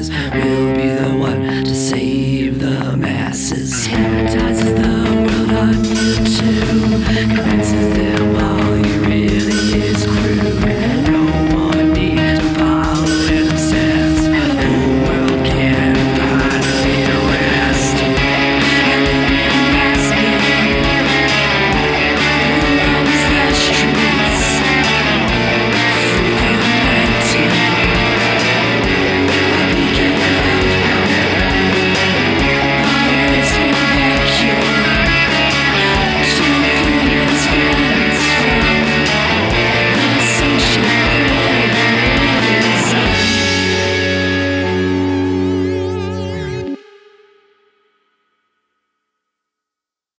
is 0.00 0.08